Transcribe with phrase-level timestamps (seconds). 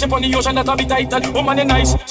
[0.06, 2.05] Ship on the ocean that'll be tight and woman, you nice.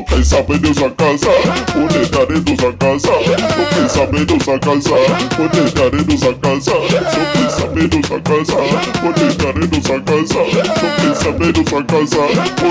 [0.00, 1.28] No quer saber de usar calça,
[1.76, 3.10] o detalhe de usar calça.
[3.10, 6.72] No quer saber de usar calça, o detalhe de usar calça.
[6.72, 10.38] No quer saber de usar calça, o detalhe de usar calça.
[10.38, 12.28] No quer saber de usar calça, o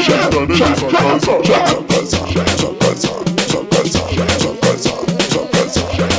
[0.09, 1.29] detalhe de usar calça.
[1.29, 2.17] Só calça,
[2.57, 3.59] só
[4.59, 4.89] calça,
[5.29, 6.18] só calça.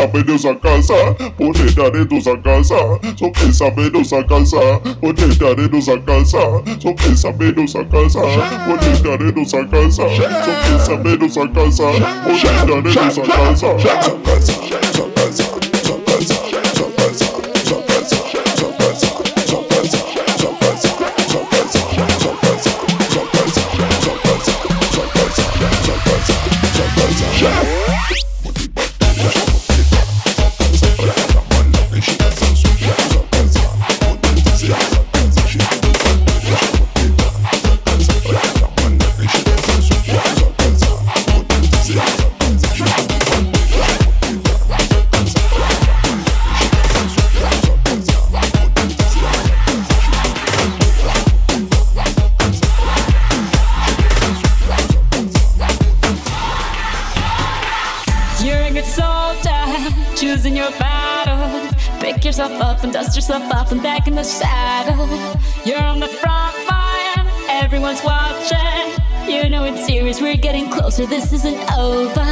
[0.00, 0.94] Bienvenidos a casa,
[1.36, 2.74] poneremos a casa,
[3.16, 4.56] son pensamientos a casa,
[4.98, 6.38] poneremos a casa,
[6.78, 8.20] son pensamientos a casa,
[8.64, 11.84] poneremos a casa, son pensamientos a casa,
[12.66, 13.76] poneremos a casa, a
[15.20, 15.59] casa.
[71.06, 72.26] This isn't over.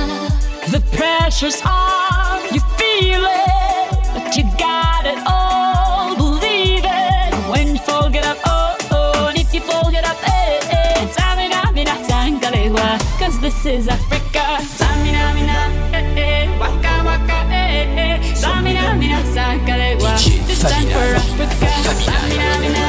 [0.70, 6.14] The pressure's on, you feel it, but you got it all.
[6.16, 7.34] Believe it.
[7.50, 11.06] When you fall, get up, oh, oh, and if you fall, get up, eh, eh.
[11.16, 14.44] Tamina, mina, tangalewa, cause this is Africa.
[14.78, 15.58] Tamina, mina,
[15.94, 18.34] eh, eh, waka, waka, eh, eh.
[18.34, 20.12] Tamina, mina, tangalewa,
[20.46, 21.66] this time for Africa.
[22.04, 22.87] Tamina, mina,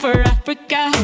[0.00, 0.99] tangalewa,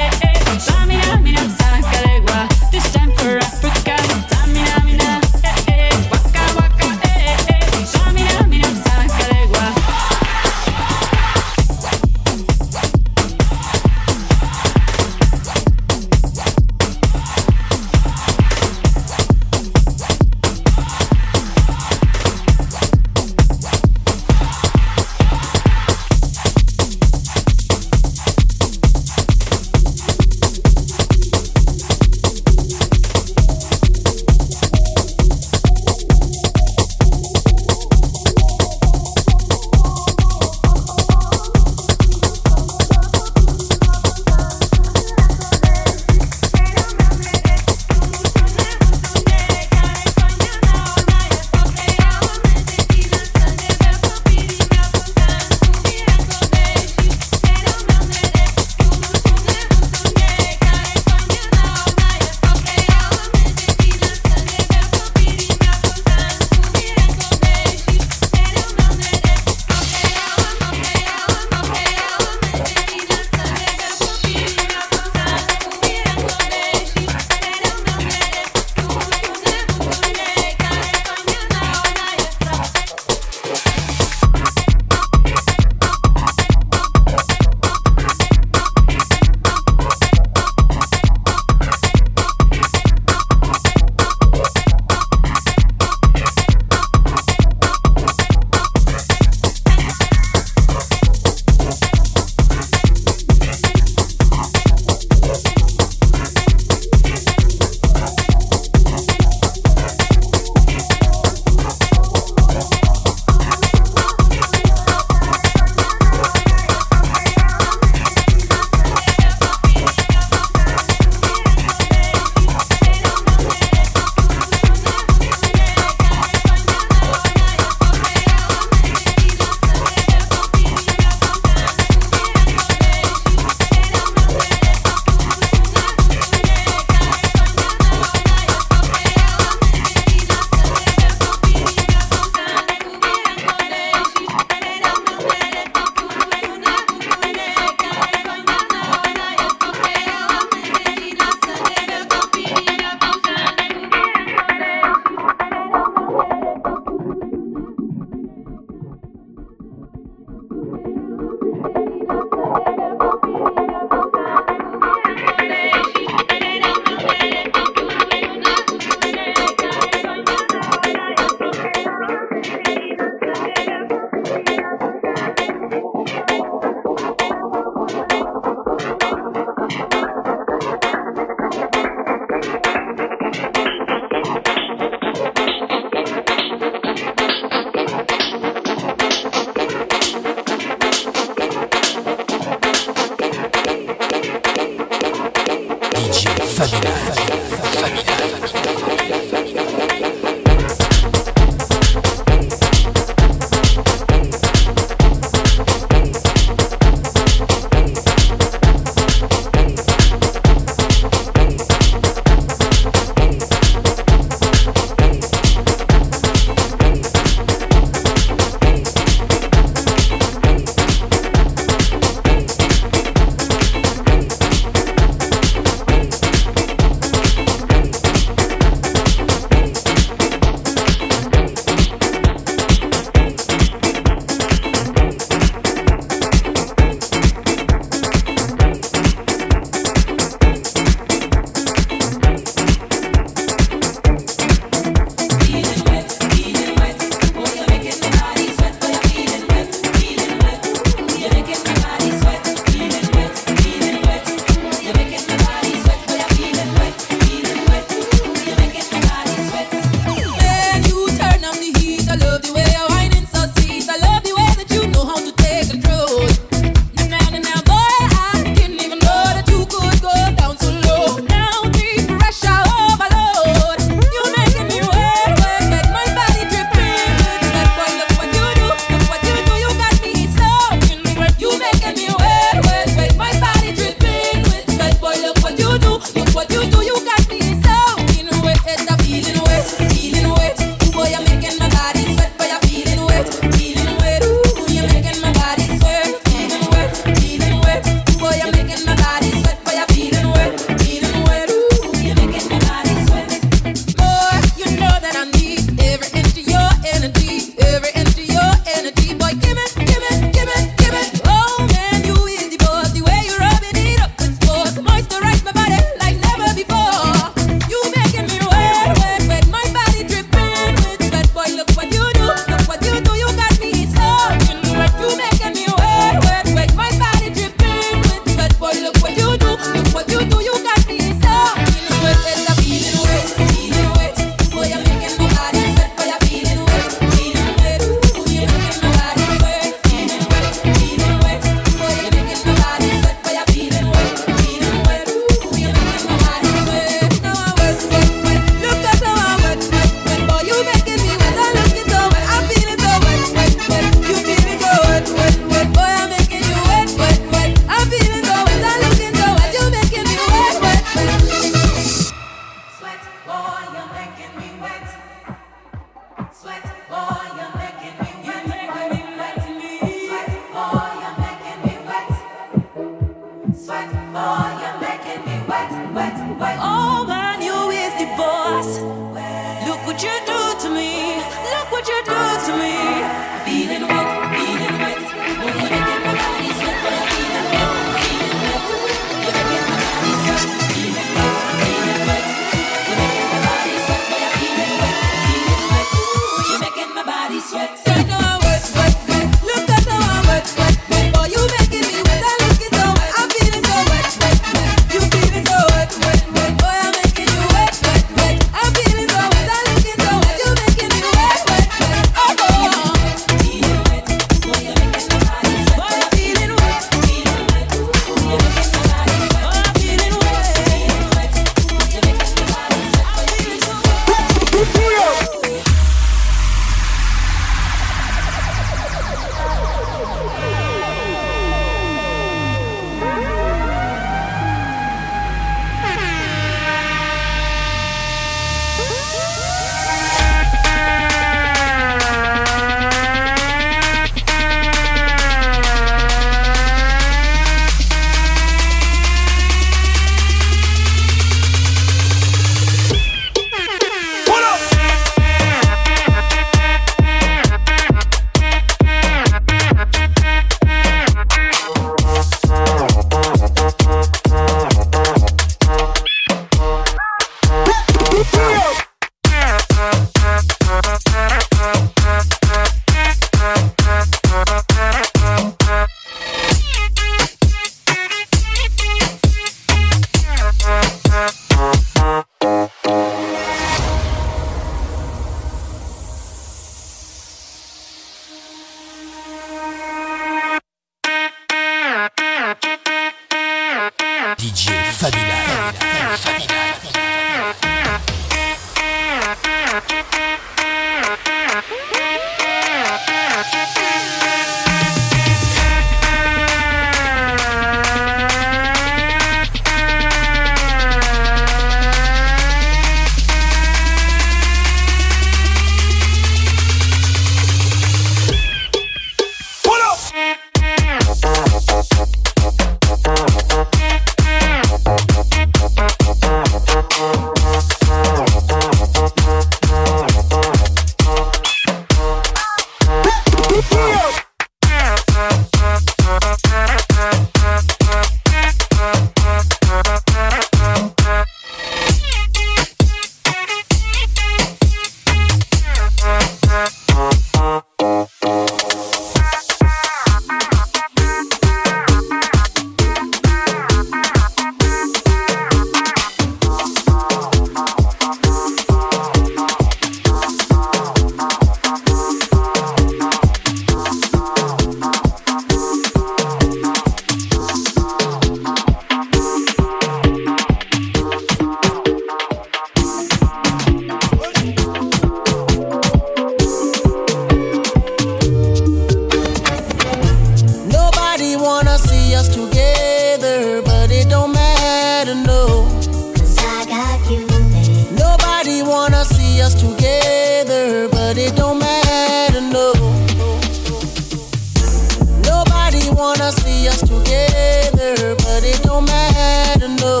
[596.72, 600.00] us together, but it don't matter, no.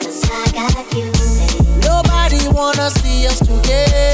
[0.00, 1.80] Cause I got you, baby.
[1.80, 4.13] Nobody wanna see us together.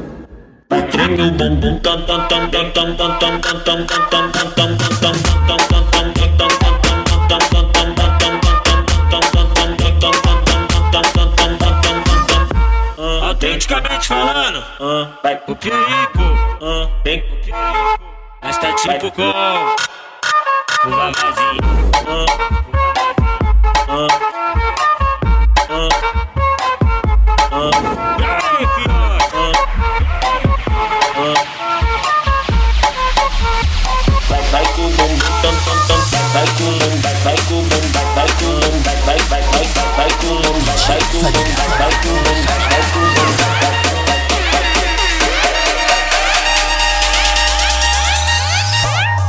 [1.17, 1.81] meu bumbum.
[13.23, 14.63] Autenticamente falando,
[15.23, 15.79] vai pro perigo,
[17.03, 17.57] vem é tipo pro perigo.
[18.41, 19.29] mas tá tipo com
[20.87, 21.61] o vavazinho.
[22.07, 22.25] Ah.
[23.89, 24.07] Ah.
[27.51, 28.30] Ah.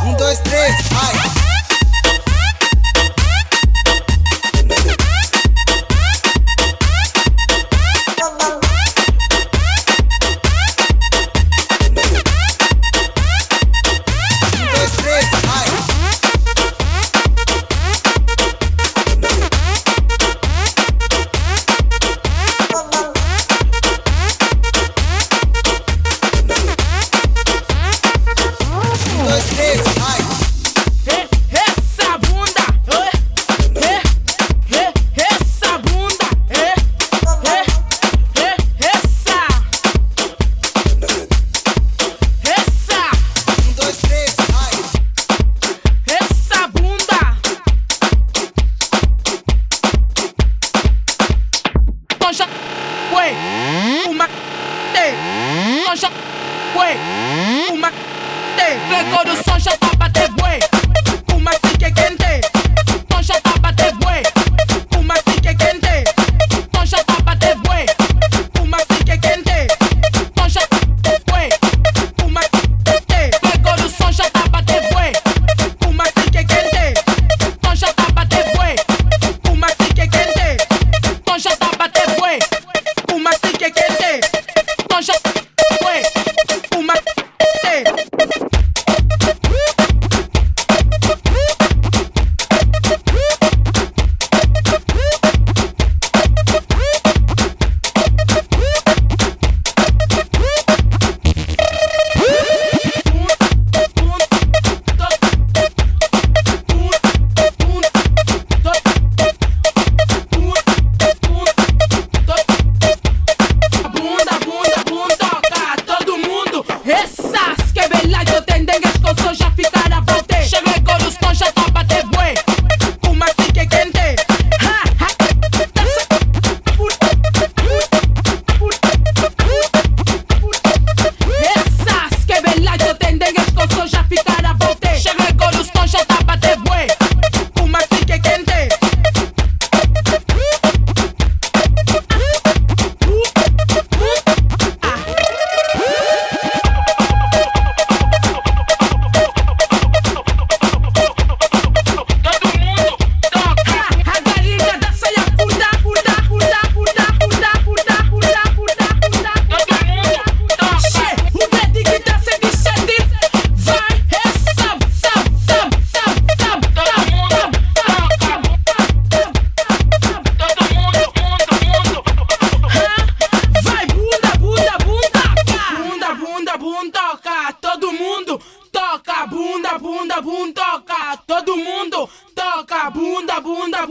[0.05, 1.42] Um, dois, três, vai!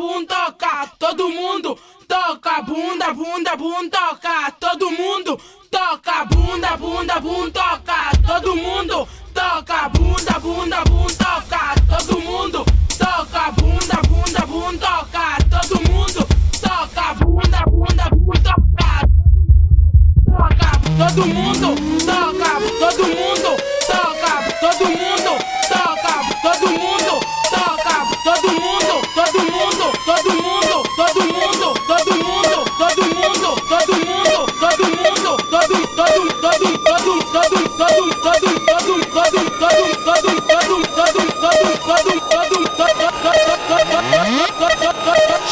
[0.02, 1.78] bumbum toca, todo mundo.
[2.08, 5.40] Toca bunda, bunda, bum toca, todo mundo.
[5.70, 9.08] Toca bunda, bunda, bum toca, todo mundo.
[9.34, 12.66] Toca bunda, bunda, bum toca, todo mundo.
[12.98, 16.26] Toca bunda, bunda, bum toca, todo mundo.
[16.60, 19.52] Toca bunda, bunda, bum toca, todo mundo.
[20.26, 21.51] Toca, todo mundo.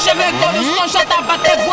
[0.03, 1.63] Chegou em todos, com já tava quente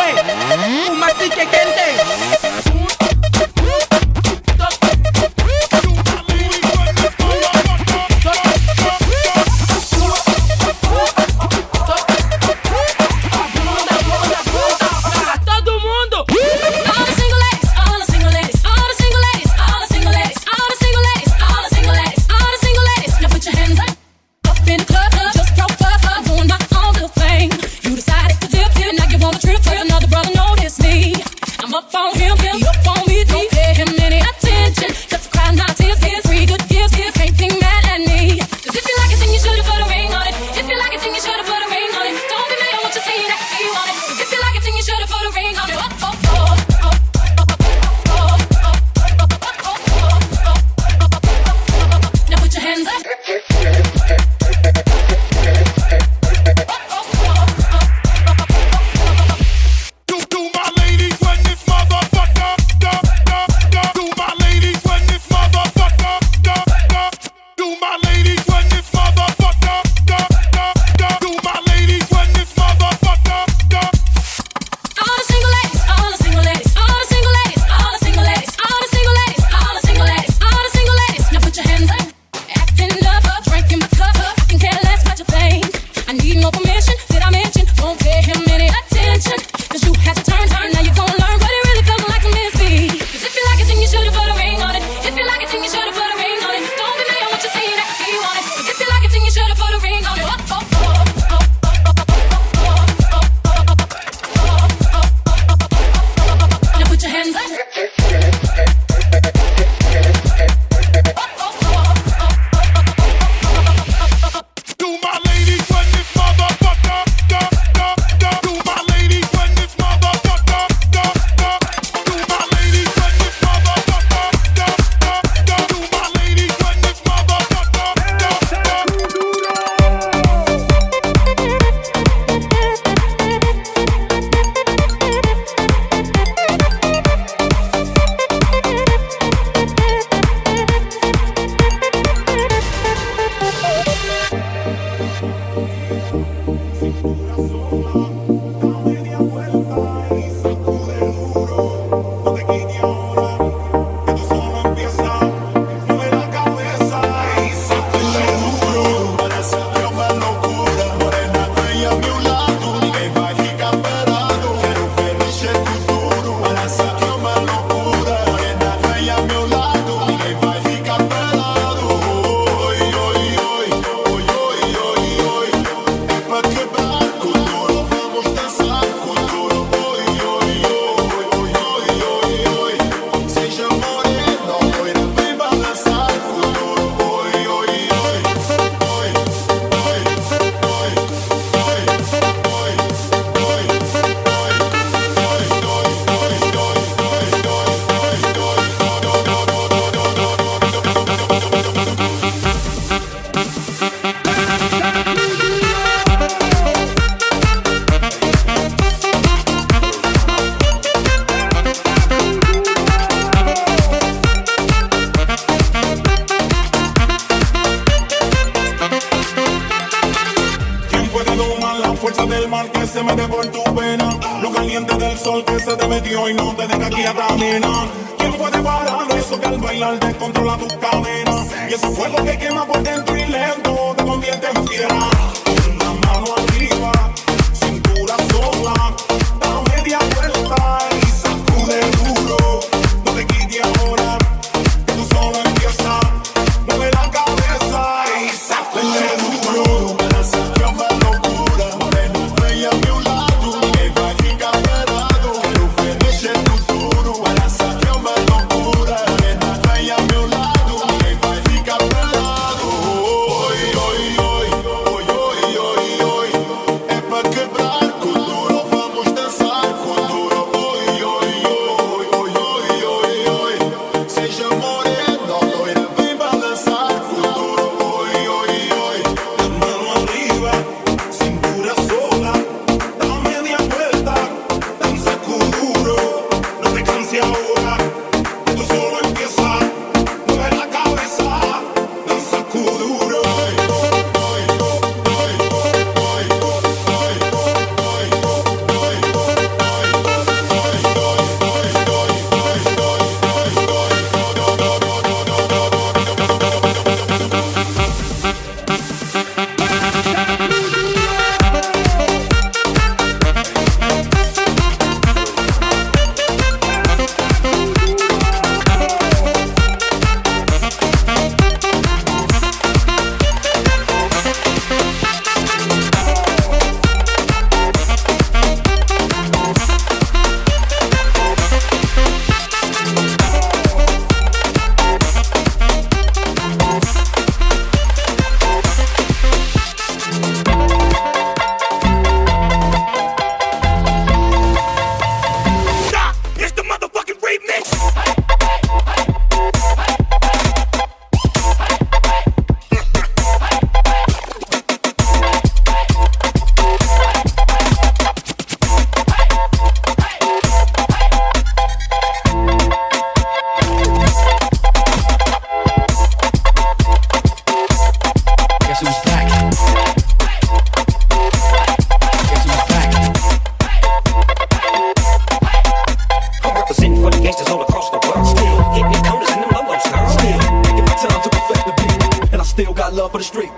[383.06, 383.52] up for the street.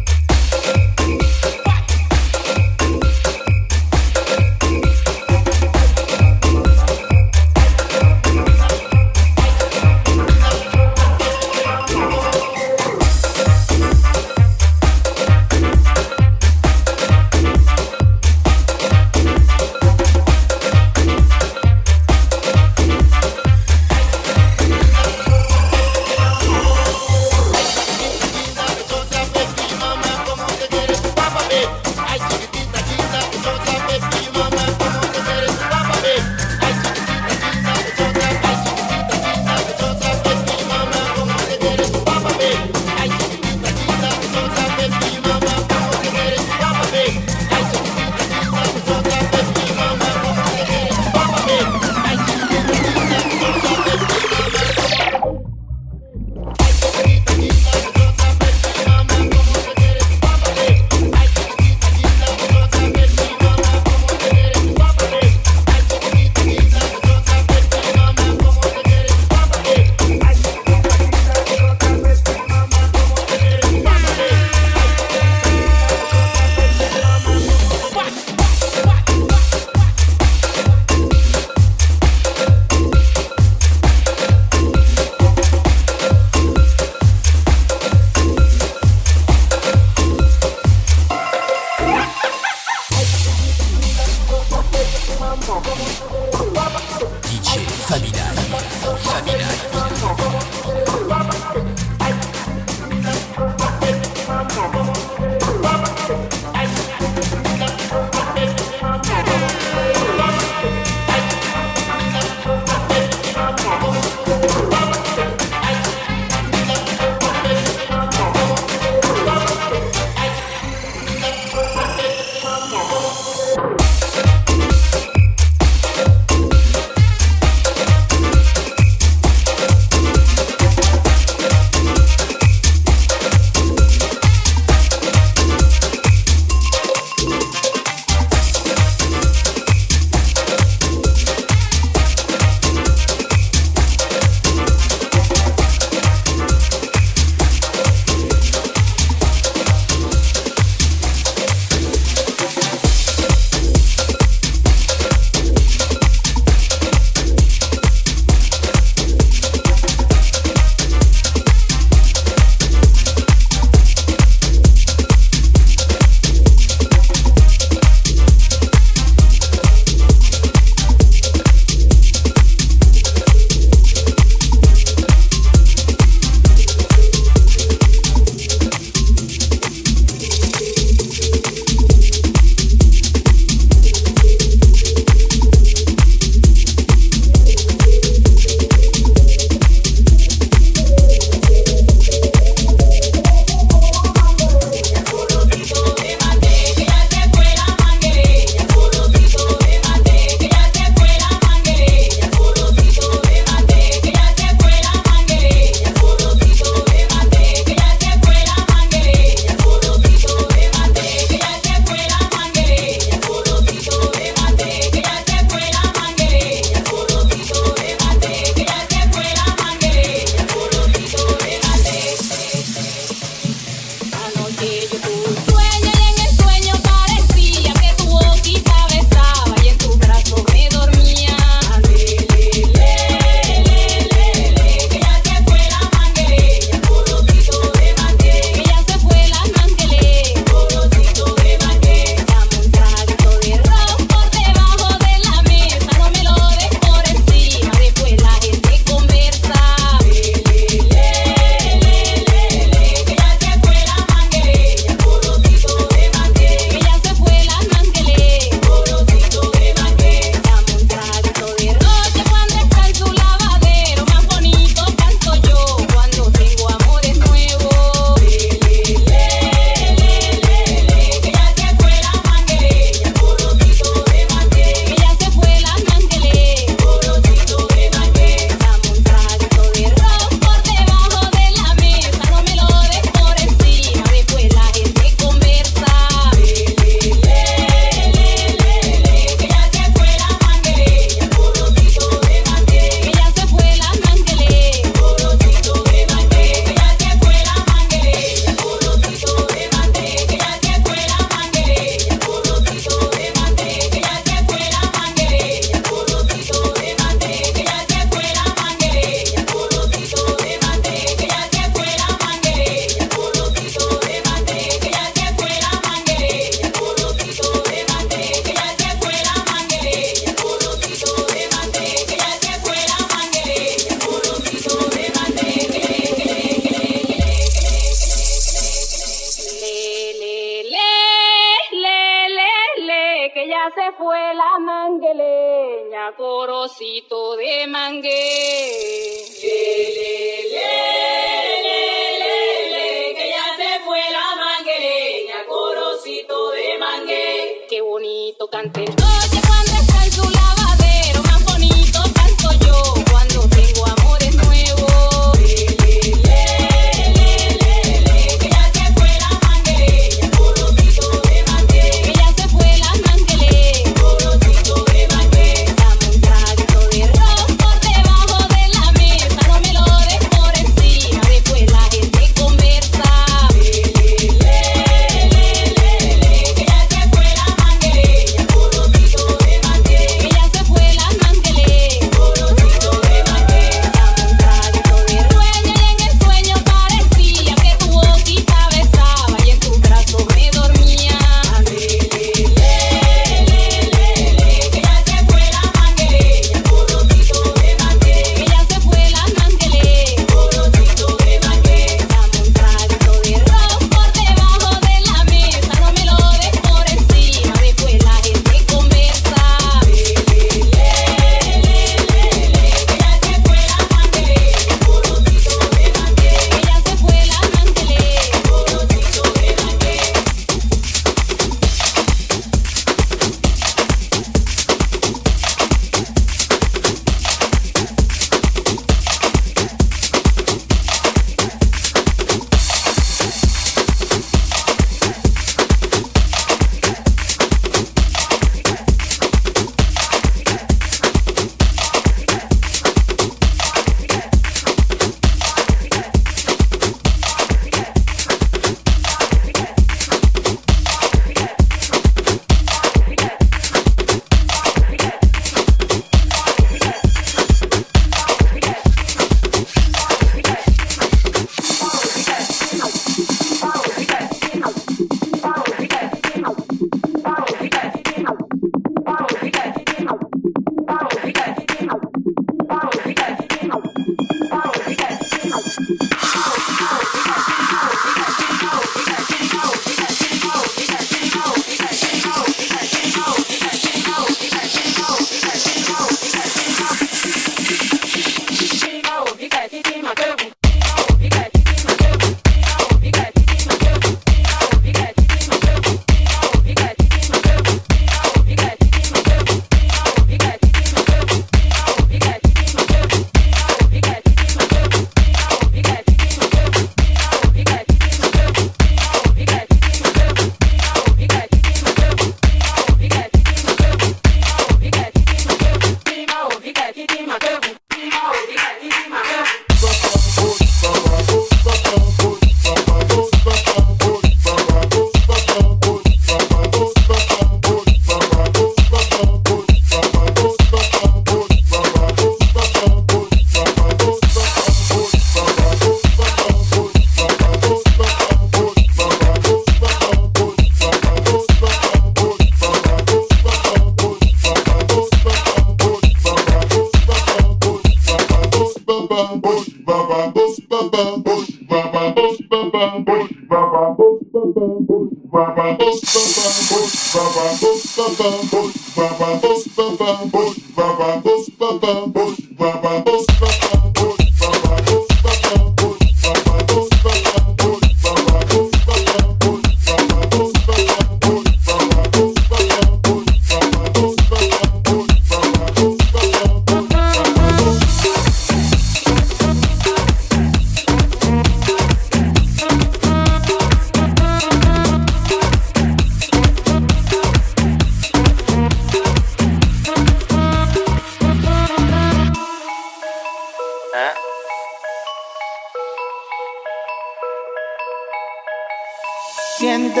[599.66, 600.00] siento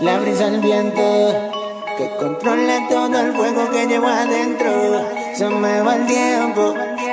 [0.00, 1.02] la brisa del viento
[1.98, 4.70] que controla todo el fuego que llevo adentro.
[5.34, 6.72] Se me va el tiempo,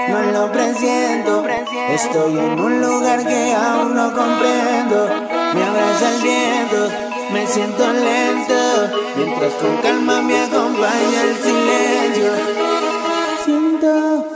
[0.09, 1.43] no lo presiento.
[1.89, 4.99] Estoy en un lugar que aún no comprendo.
[5.55, 6.81] Me abraza el viento,
[7.33, 8.61] me siento lento.
[9.15, 12.31] Mientras con calma me acompaña el silencio.
[13.45, 14.27] Siento.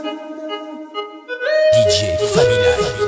[1.72, 3.07] DJ Family.